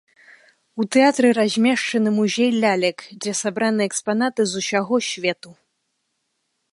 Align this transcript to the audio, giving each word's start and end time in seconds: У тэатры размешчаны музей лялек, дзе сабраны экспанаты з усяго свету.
У 0.83 0.83
тэатры 0.95 1.27
размешчаны 1.39 2.09
музей 2.19 2.49
лялек, 2.65 2.99
дзе 3.25 3.31
сабраны 3.41 3.81
экспанаты 3.91 4.41
з 4.53 4.65
усяго 4.65 4.95
свету. 5.09 5.49